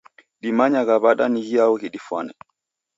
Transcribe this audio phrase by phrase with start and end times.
[0.41, 2.33] Dimanyagha w'ada ni ghiao ghidifwane?